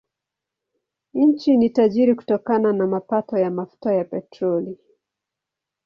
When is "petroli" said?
4.05-4.77